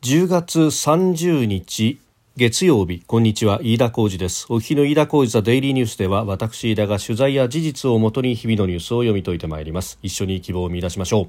[0.00, 1.98] 10月30日
[2.36, 3.02] 月曜日。
[3.04, 3.58] こんにちは。
[3.64, 4.46] 飯田浩二です。
[4.48, 9.98] お日の飯田浩二ザデイリーニュースでは私飯田が取材や事実をもとに日々のニュースを読み解いてまいります。
[10.04, 11.28] 一緒に希望を見出しましょう。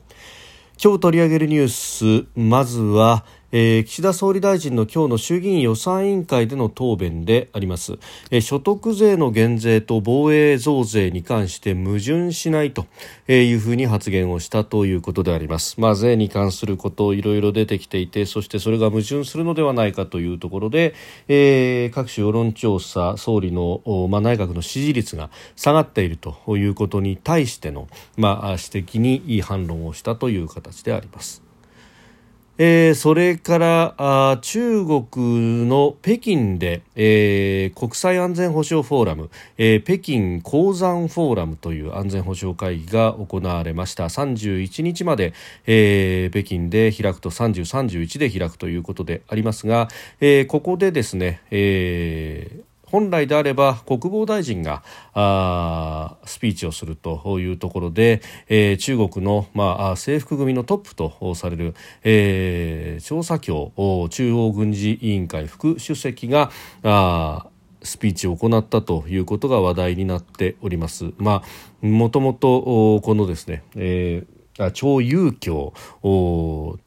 [0.82, 7.98] 今日取り上げるニュースまずはえー、岸田総理大臣の今日の衆議院予算委員会での答弁であります、
[8.30, 12.86] えー、所得税の減税と防衛増税に関して矛盾しないと
[13.28, 20.94] いうふうに発言をしたということであります、まあ、税に関することいろいろ出てきていてそしてそれが矛盾するのではないかというところで、
[21.28, 31.49] えー、各種世論調査総理の、まあ、内閣の支持率が下がっているということに対しての、まあ、指摘に反論をしたという形であります。
[32.62, 44.04] えー、それからあ中国の北京で、えー、国際安全保障フォーラム、えー、北京鉱山フォーラムという安全保障会議が行われました。
[44.04, 45.34] 31日まで、
[45.68, 49.88] えー、北京で開くと30、31で開くということでありますが、
[50.20, 63.72] えー、ここでですね、えー本来であれば国防大臣があスピーチをするというところで、えー、中国の、まあ、制服組のトップとされる、えー、調査庁
[64.10, 66.52] 中央軍事委員会副主席が
[66.84, 67.48] あ
[67.82, 71.14] スピーチを行ったということが話題になっております。
[71.18, 71.44] ま
[71.82, 74.40] あ、もともとこのですね、えー
[74.74, 75.74] 張友京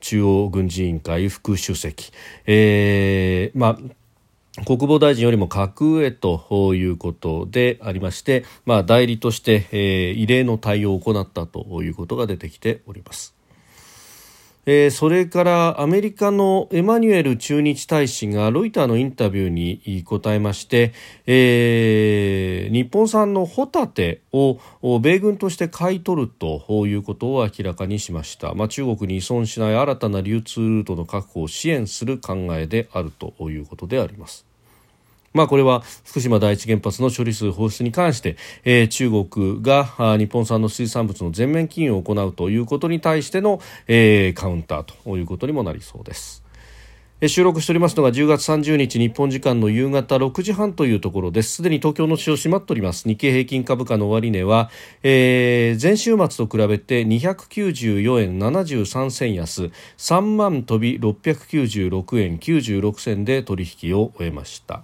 [0.01, 2.13] 中央軍事委員会副主席、
[2.45, 3.95] えーまあ
[4.67, 13.35] 国防大臣よりも格上ということでありまして、まあ、代理として、えー、異例の対応を行ったということが出てきております。
[14.65, 20.93] えー、それからアメリカのエマニュエル駐日大使がロイターのインタビューに答えまして、
[21.27, 24.61] えー、日本産のホタテを
[25.01, 34.52] 米軍として買い取るということを明らかにしました、まあ、中国に依存しない新たな流通ルートの確保を支援する考えであるということであります。
[35.33, 39.85] まあ、これは福島第一原発の処理水放出に関して、えー、中国が
[40.19, 46.43] 日本産の水産物の全面禁輸を行うということに対しての、えー、カウンターということにもなりそうです。
[47.29, 51.53] 収録しておりますのが10月30日日本時間の夕方6時半というところです。
[51.53, 53.07] すでに東京の市場閉まっております。
[53.07, 54.71] 日経平均株価の終値は、
[55.05, 59.71] えー、前週末と比べて294円73銭安。
[59.99, 64.83] 3万飛び696円96銭で取引を終えました。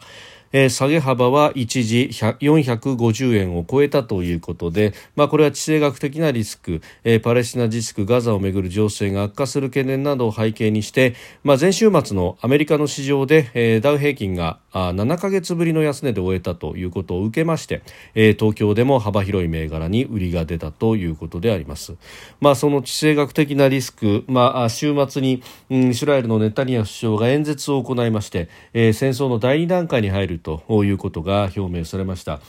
[0.53, 11.14] えー、下げ幅は一時450円を超えたということで、まあ、これは地政学的なリスク、えー、パレスチナ自治区ガザをめぐる情勢が悪化する懸念などを背景にして、
[11.44, 17.82] まあ、前週末のアメリカの市場で、えー、ダウ平均があ7ヶ月ぶりの安値で終えたということを受けまして、
[18.14, 21.96] えー、東京でも幅広い銘柄に売りが出たということであります。
[22.40, 32.40] まあ、その地政学的なリスク、まあ、週末に、うん、イスラエルのネタニヤフ首相が演説を行いまして、えー、戦争の第2段階に入るということが表明されました。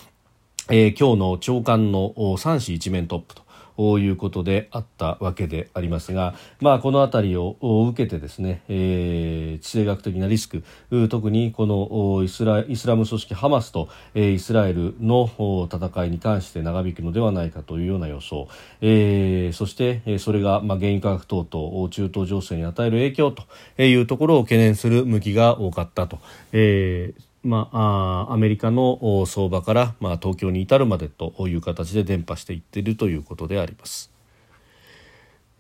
[0.71, 3.48] えー、今日の長官の3市一面トップと
[3.79, 10.63] いうことであったわけでありますが、まあ、この辺りを受けてですね、えー、地政学的なリスク
[11.09, 15.29] 特にこのイスライスラム組織ハマスと、え、イスラエルの
[15.71, 18.47] 戦いに関して長引くのではないかというような予想、
[18.81, 26.19] えー、そしてそれが、ま、原油価格等々中東情勢に与える影響というところを懸念する向きが多かったと。
[26.51, 34.11] えーまあ、アメリカの相場から、まあ、東京に至るまでという形で伝播していっているということであります。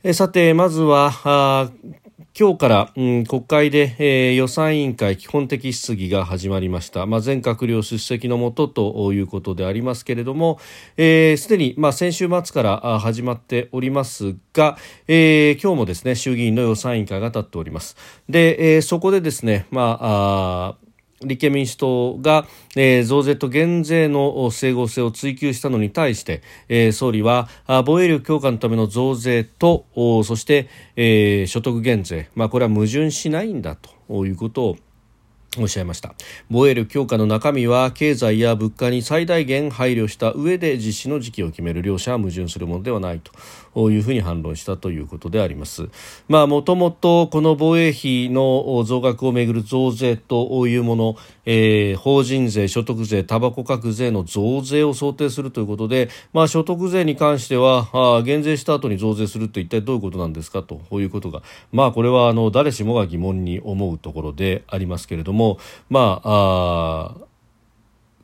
[0.03, 1.71] えさて、まずはあ
[2.39, 17.97] 今日から、うん、国会で、えー、予算委員会基本的質疑が始まりました、まあ、全閣僚出席のもとということでありますけれどもすで、えー、に、まあ、先週末から始まっておりますが、えー、今日もですね衆議院の予算委員会が立っております
[18.29, 20.88] で、えー、そこでですね、まああ
[21.21, 27.49] 立憲民主党が、えー、増税と減税の整合性を追求したのに対して、えー、総理は
[27.85, 29.85] 防衛力強化のための増税と
[30.23, 34.77] そして、えー、所得減税、まあ、これは矛盾しないんだということを
[35.61, 36.13] おっしゃいました。
[36.49, 43.21] 防衛力強化の中身は経済や物価に最大限配慮した上で実施の時期を決める両者は矛盾するものではない
[43.73, 45.89] というふうに反論したということであります。
[46.27, 51.15] まもともとこの防衛費の増額をめぐる増税というもの、
[51.45, 61.41] えー、法人税所得税タバコ各税の増税を想定するということでまあ所得税に関してはあ減税した後に増税するって一体どういうことなんですかということが
[61.71, 65.59] まあこれはあの誰しもが疑問に思うところでありますけれどもも、
[65.89, 67.29] まあ、あ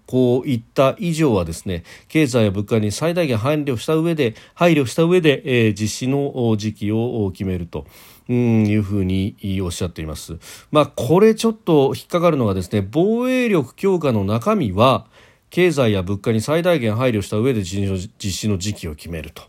[0.08, 7.86] こういった以上はですね経済や物価に最大限配慮した上で配慮した上で、えー、実施の時期を決めると
[8.30, 10.38] うんいうふうにおっしゃっています。
[10.72, 15.06] まあ、これちょっと引っかかるのがですね、防衛力強化の中身は、
[15.50, 19.44] 経済や物価に最大限配慮した上で実施の時期を決めると。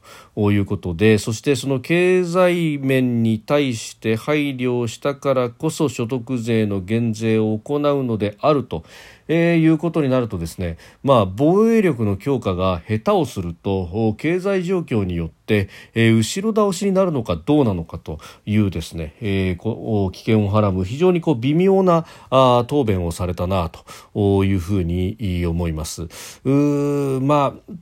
[0.52, 8.84] いうことでそしてその経済面に対して配慮したからこそ所得税の減税を行うのであると。
[9.28, 23.70] えー、いうことになるとですね、まあ、防衛力の強化が下手をすると経済状況によって、えー、後ろ倒しになるのかどうなのかというですね、えー、こ危険をはらむ非常にこう微妙なあ答弁をされたな
[24.14, 26.08] というふうに思います。
[26.44, 27.72] うまあ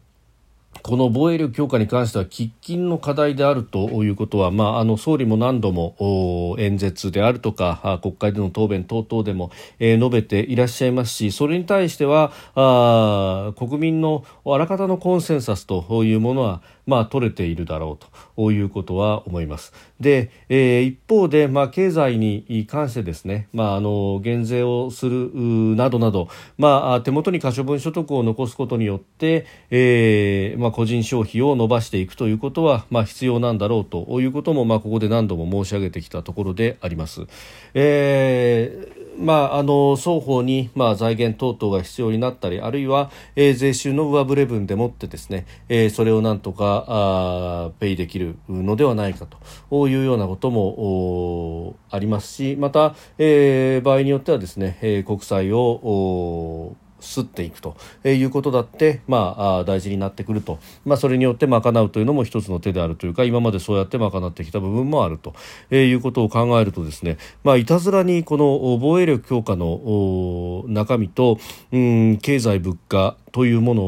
[0.84, 18.04] この防衛力強化に関しては喫緊の課題であるということは、まあ、あの総理も何度も演説であるとか国会での答弁等々でも、えー、述べていらっしゃいますしそれに対してはあ国民のあらかたのコンセンサスというものはまあ、取れているだろう
[18.36, 19.72] ということは思います。
[20.00, 25.30] で、えー、一方で、まあ、経済に関してですね、まあ、あの減税をする
[25.76, 26.28] などなど、
[26.58, 37.26] まあ、手元に可処分所得を残すことによって、えーまあ、個人消費を伸ばしていくということは、まあ、必要なんだろうということも、まあ、ここで何度も申し上げてきたところであります。
[37.74, 49.26] えーまあ、あの双方に、まあ、財源等々が必要になったりあるいは、えー、税収の上振れ分でもってですね、えー、それをなんとかあペイできるのではないか
[49.70, 65.34] というようなこともありますしまた、えー、場合によってはですね、えー、国債をすっていくということだって、まあ、大事になってくると、まあ、それによって賄うというのも一つの手であるというか今までそうやって賄ってきた部分もあると。
[65.70, 71.38] いうことを考えるとですね、まあ、いたずらにこの防衛力強化の中身と、
[71.72, 73.82] うん、経済物価というもの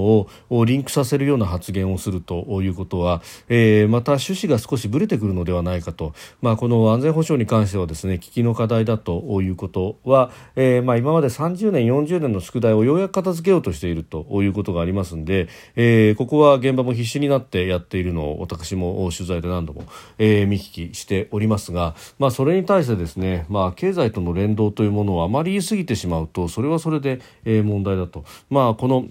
[0.51, 15.47] をリンクさせるような発言をするということは、えー、また趣旨が少しぶれてくるのではないかと、まあ、この安全保障に関してはですね危機の課題だということは、えー、まあ今まで30年、40年の宿題をようやく片付けようとしているということがありますので、
[15.77, 19.85] えー、ここは現場も必死になってやっているのを私も取材で何度も、
[20.19, 28.25] えー、見聞きしておりますが、まあ、それに対してですね、まあ、経済との連動というものをあまり言い過ぎてしまうとそれはそれで、問題だと。
[28.51, 29.07] まあこの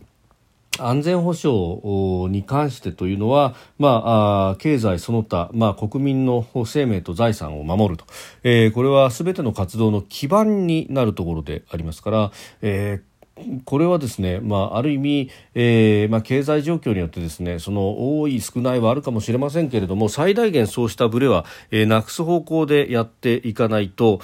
[0.80, 8.06] 安全保障に関してというのは、まあ、経済その他、まあ、国民の生命と財産を守ると、
[8.44, 12.32] えー、これはすべての活動の基盤になるところでありますから、
[12.62, 13.16] えー
[13.66, 24.22] これはですね、まあ、ある意味、えーまあ、経済状況によってですねその多い少ないはあるかもしれませんけれども最大限そうしたブレは、えー、なくす方向でやっていかないと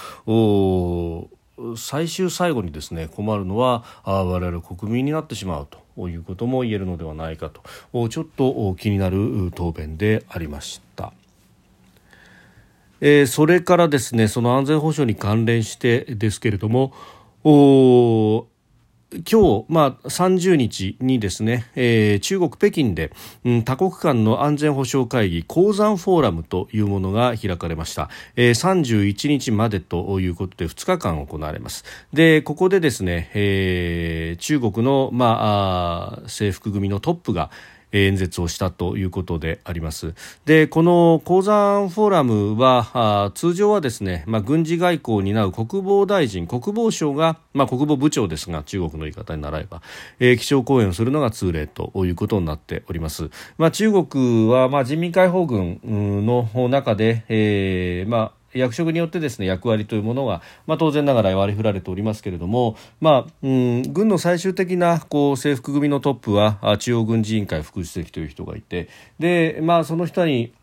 [1.77, 11.13] 最終最後にですね困るのはあ我々国民になってしまうということも言えるのではないかとちょっと気になる答弁でありました。
[13.03, 16.93] えー、それからですねその安全保障に関連してですけれども
[19.11, 23.11] 今日、まあ、30日にですね、えー、中国北京で、
[23.43, 28.81] うん、多国間の安全保障会議鉱山フォーラムというものが開かれました、えー、
[29.13, 31.83] 31日までということで2日間行われます。
[32.13, 37.51] でここでですね、えー、中国の、まあ、制服組のトップが
[37.91, 40.13] 演説をしたということであります。
[40.45, 49.81] で、この鉱山フォーラムは、通常はですね、まあ、軍事外交を担う国防大臣、国防省が、まあ、国防部長ですが、中国の言い方に習えば、
[50.19, 53.30] えー、気象講演をするのが通例ということになっております。
[53.57, 68.89] まあ、中国は、まあ、人民解放軍の中で、えー、まあ、役職によってですね役割というものが、まあ、当然ながら割り振られておりますけれども、まあうん、軍の最終的なこう制服組のトップは中央軍事委員会副主席という人がいて
[69.19, 70.53] で、まあ、その人に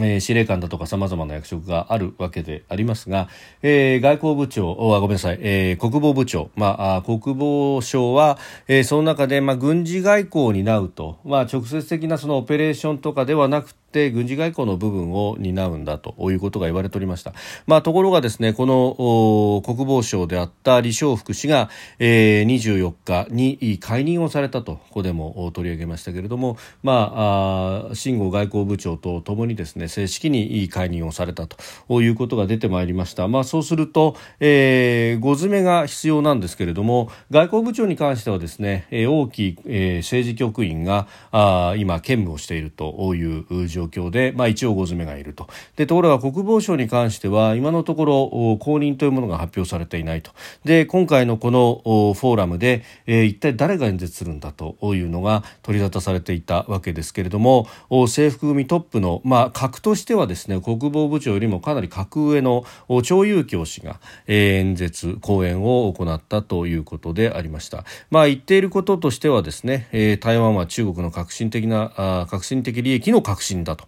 [0.00, 3.28] えー、司令官だとか様々な役職があるわけでありますが、
[3.62, 8.38] えー、外交部長、あごめんなさい、えー、国防部長、まあ、国防省は、
[8.68, 17.32] えー、その中で、まあ、軍事外交を担うと、まあ、直接的なそのオペレーションとかではなくてって軍事外交の部分を担うんだということが言われておりました。
[17.66, 33.26] まあ、ところがですね、この国防省であった李承福氏が、えー、24日に解任をされたと、ここでも取り上げましたけれども、まあ、新郷外交部長とともにですね、正式に解任をされたということが出てまいりました。
[33.26, 45.48] まあ、そうすると、えー、ご詰めが必要なんですけれども、外交部長に関してはですね、大きい、えー、政治局員があ今兼務をしているという状状況で、まあ、一応ご詰めがいると。
[45.76, 50.32] でところが国防省に関しては今のところ公認というものが発表されていないと。
[50.64, 57.68] で今回のこのフォーラムで、えー、一体誰が演説するんだというのが取り沙汰されていたわけですけれども
[58.08, 62.64] 制服組トップの、まあ、格としてはですね国防部長よりもかなり格上の
[63.02, 67.84] 張友教氏が、えー、演説講演を行ったということでありました。
[68.10, 73.86] まあ、言っていることとしてはですね、えー、台湾は中国の革新的なあ革新的利益の革新だと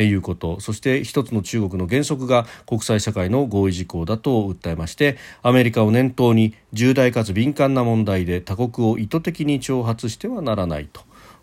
[0.00, 10.88] いうことそして一つの中国の原則が国際社会の合意事項だと訴えましてアメリカを念頭に重大かつ敏感な問題で他国を意図的に挑発してはならない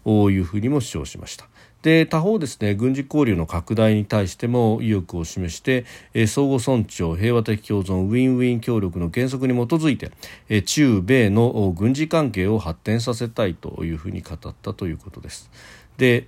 [0.05, 1.48] というふうにも主張しました。
[1.81, 10.12] で他方ですね軍事交流の拡大に対しても意欲を示して、え、相互尊重平和的共存ウィンウィン協力の原則に基づいて、
[10.50, 15.50] え、中米の軍事関係を発展させたいというふうに語ったということです。
[15.98, 16.27] で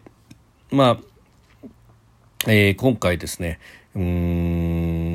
[0.71, 1.10] まあ、
[2.47, 3.59] えー、今回ですね
[3.95, 4.01] うん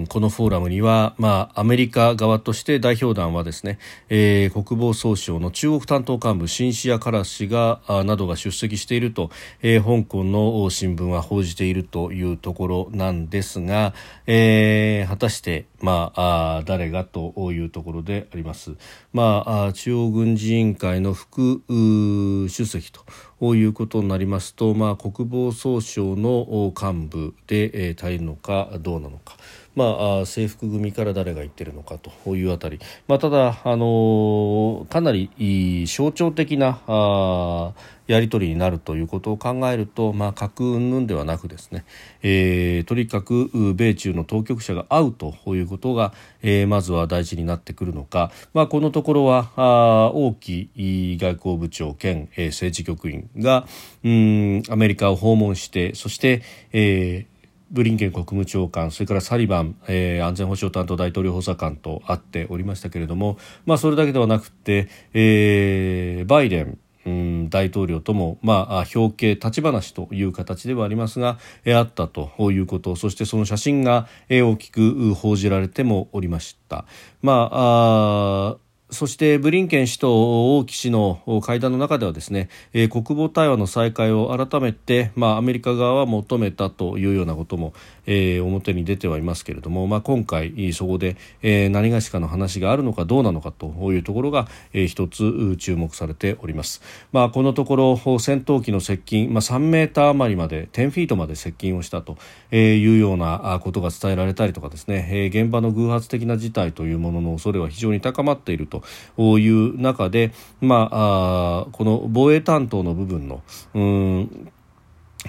[0.08, 9.30] このフォーラムには、まあ、アメリカ側として代表団はですね、えー、国防総省の中国担当幹部シンシア・カラス氏がなどが出席していると、
[9.62, 13.94] えー、香港の新聞は報じているというところなんですが、
[14.26, 18.76] えー、果たして、まあ、あ誰がというところであります。
[19.12, 23.00] まあ、中央軍事委員会の副主席と
[23.38, 29.36] こういうことになりますと、まあ、国防総省の幹部で、えー、耐えるのかどうなのか。
[29.76, 37.72] まあ、制服組から誰が言ってるのかというあたり、まあ、ただ、あのかなり象徴的なあ
[38.06, 41.84] やり取りになるということを考えると、まあ、核云々ではなくですね、
[42.22, 53.66] えー、とにかく米中の当局者が会うということが、えー、まずは大事になってくるのか、まあ、このところはあ王毅外交部長兼、えー、政治局員が
[54.04, 56.42] うんアメリカを訪問してそして、
[56.72, 57.35] えー
[57.70, 76.84] ブリンケン国務長官それからサリバン、えー、安全保障担当大統領補佐官と会っておりましたけれども、まあ、それだけではなくて、えー、バイデンうん、大統領とも、まあ、表敬立ち話という形ではありますが、えあったということそしてその写真が、え大きく報じられてもおりました。
[77.22, 78.56] まあ
[78.96, 87.74] そしてブリンケン氏と王毅氏の会談の中ではですね、えー、国防対話の再開を改めて、まあ、アメリカ側は求めたというようなことも、
[88.06, 96.80] えー、表に出てはいますけれども、まあ、今回そこで、えー、何がしかの話があるのかどうなのかというところが、えー、一つ注目されております、
[97.12, 102.16] まあ、このところ戦闘機の接近、まあ、3メーター余りまで10フィートまで接近をしたと
[102.50, 108.82] いうようなことが伝えられたりとかですね、えー、現場の偶発的な事態というものの恐れは非常に高まっていると
[109.16, 113.42] という中で、まあ、この防衛担当の部分の
[113.74, 114.52] うん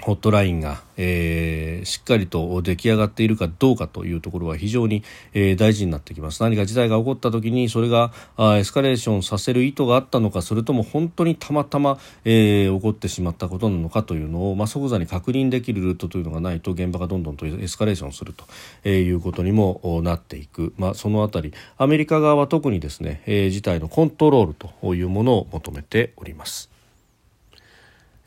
[0.00, 5.02] ホットラインが、えー、しっかりと出来上がっているかどうかというところは非常に、
[5.34, 6.42] えー、大事になってきます。
[6.42, 18.44] 何か事態が起こった時にそれがあエスカレーションさせる意図があったのかそれとも本当にたまたま、えー、起こってしまったことなのかというのを、まあ、即座に確認できるルートというのがないと現場がどんどんとエスカレーションすると、
[18.84, 21.52] え、いうことにもなっていく、まあ、そのあたり。
[21.76, 26.77] アメリカ側は特にですね、え、事態のコントロールというものを求めております。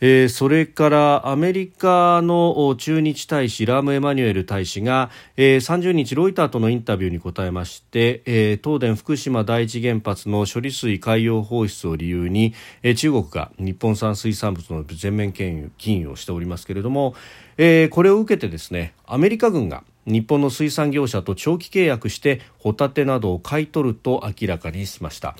[0.03, 17.13] えー、それからアメリカの駐日大使ラーム・エマニュエル大使が、えー、30日ロイターとのインタビューに答えまして、えー、東電福島第一原発の処理水海洋放出を理由に、えー、中国が日本産水産物の全面禁輸をしておりますけれども、
[17.57, 25.35] えー、これを受けてですねアメリカ軍が日本の水産業者と長期契約してホタテなどを買い取ると明らかにしました。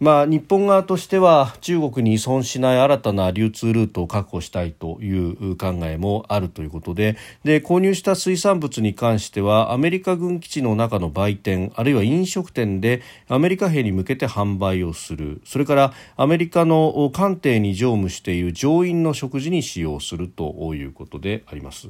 [0.00, 21.88] まあ、日本側としては中国に依存しない新たな流通ルートを確保したいという考えもあるということでで購入した水産物に関してはアメリカ軍基地の中の売店あるいは飲食店でアメリカ兵に向けて販売をするそれからアメリカの艦艇に乗務している乗員の食事に使用するということであります。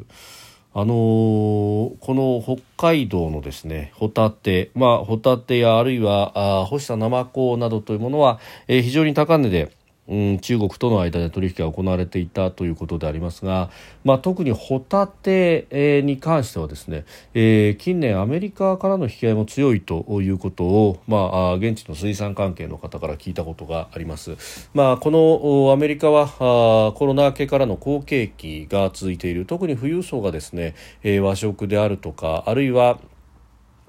[0.77, 9.71] あのー、この北海道のですねホタテ、まあ、ホタテやあるいはあ干したナマコなどというものは、えー、非常に高値で
[10.07, 13.71] うん、中国との間で取引が行われていたということでありますが、
[14.05, 24.37] まあ、特にホタテ、に関してはですね、えー、近年アメリカからの引き合いも強いということを、まあ、現地の水産関係の方から聞いたことがあります。
[24.75, 32.99] まあ、このアメリカはコロナ明けからの好景気が続いている特に富裕層がですね、え、和食であるとかあるいは、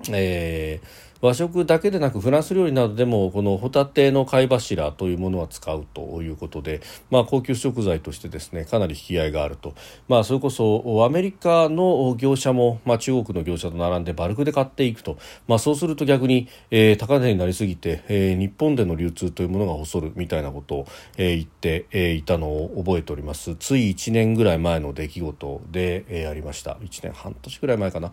[0.10, 9.74] えー和食だけでなくフランス料理などでもこのホタテの貝柱というものは使うということで、まあ、高級食材としてですねかなり引き合いがあると、
[10.08, 15.18] まあ、それこそアメリカの業者も、まあ、中国の業者と並んでバルクで買っていくと、
[15.48, 23.56] まあ、そうすると逆に、えー、高値になりすぎて、えー、日本での流通というものが細るみたいなことを、えー、言って、えー、いたのを覚えております。
[23.56, 26.78] つい1年ぐらい前の出来事で、えー、ありました。
[26.82, 28.12] 1年半年ぐらい前かな。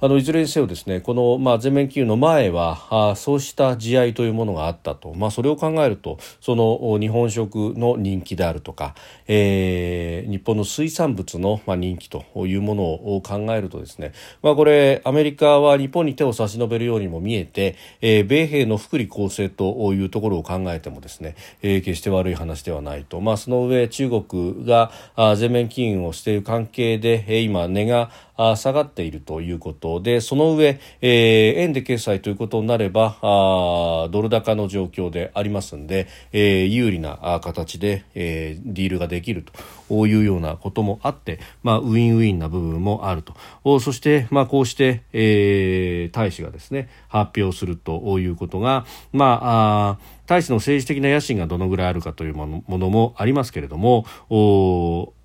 [0.00, 8.94] あのいずれにせよですねこの、まあ、全面金融の前はあそうした地合いというものがあったと、まあ、それを考えるとその日本食の人気であるとか、
[9.26, 14.12] えー、日本の水産物の、まあ、人気というものを考えるとですね、
[14.42, 24.90] まあ、これアメリカは日本に手を差し伸べるようにも見えて、えー、米兵の福利厚生というところを考えてもですね、えー、決して悪い話ではないと、まあ、その上中国が
[25.36, 28.10] 全面金融をしている関係で、えー、今値が
[28.56, 39.44] 下がっているということでその上、えー、円で決済ということになればあドル高の状況でありますので、えー、有利な形で、えー、ディールができる
[39.88, 43.34] というようなこともあって、まあ、ウィンウィンな部分もあると。
[43.80, 54.04] そして、まあ、こうして、えー、大使がですね発表するということが、まあ、あ大使の政治的な野心がどのぐらいあるかというものもありますけれども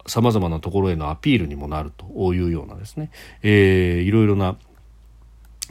[0.05, 3.09] さまざまなところへのアピールにもなるというようなですね、
[3.41, 4.57] えー、いろいろな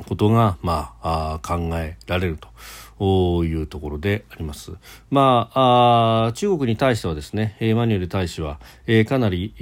[0.08, 2.38] ことが、まあ、あ考えられる
[2.98, 4.72] というところであります。
[5.10, 9.52] まあ、あ中国に対してはですね、マニュエル大使は、えー、かなり、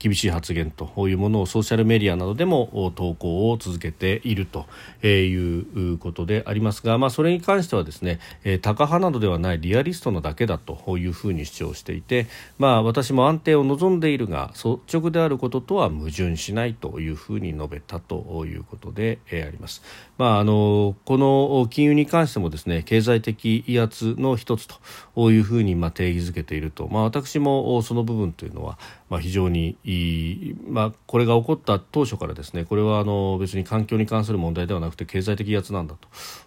[0.00, 4.66] 厳しい発言というものをソーシャルメディアなどでも投稿を続けていると
[5.06, 8.18] いうことでありますが、まあ、それに関してはですね
[8.62, 12.26] タカ派などではないリアリストのだけだというふうに主張していて、
[12.58, 19.82] まあ、私も安定を望んでいるが率直であることとは矛盾しないというふうに述べたということであります。
[20.16, 24.66] まあ、あのこの金融に関してもですね経済的威圧の一つ
[25.14, 28.78] というふうにま定義づけていると、まあ、私もその部分というのは
[29.10, 29.76] ま非常に
[30.68, 35.94] まあ、これが起こった当初からですねこれはあの別に環境に関する問題ではなくて経済的威圧なんだ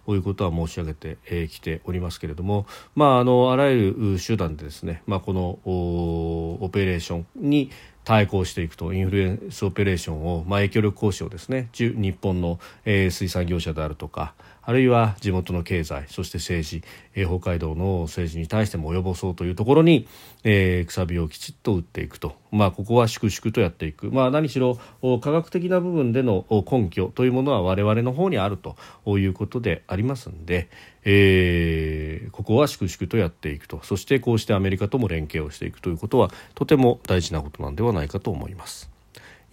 [0.06, 7.70] ということは申し上げてき、えー、ておりますけれども、まあ、あのあらゆる手段でですね、まあ、このオペレーションに
[8.04, 14.34] 対抗していくとインフルエンスオペレーションを、まあ、影響力行使をですね日本の、え、水産業者であるとか
[14.66, 16.82] あるいは地元の経済そして政治、
[17.14, 20.08] えー、北海道の政治に対しても及ぼそうというところに、
[20.42, 24.78] えー、くさびをきちっと打っていくと、まあ、ここは粛々とやっていく、まあ、何しろ
[25.20, 28.76] 科学的な部分での根拠というものは我々の方にあると
[29.18, 30.68] いうことでありますので、
[31.04, 33.80] えー、ここは粛々とやっていくと。
[33.82, 38.93] そしてこうしてアメリカとも連携をしていくということはとても大事なことなんではないかと思います。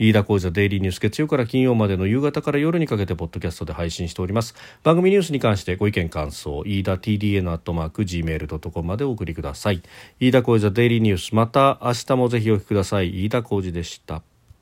[0.01, 4.55] 飯田浩司デイリーニュース月曜から金曜までの夕方から夜にかけてポッドキャストで配信しております。
[4.81, 9.83] 番組ニュースに関してご意見感想飯田 TDN アットマーク Gmail.com までお送りください。
[10.19, 13.25] 飯田浩司デイリーニュースまた明日もぜひお聞きください。
[13.25, 14.23] 飯田浩司でした。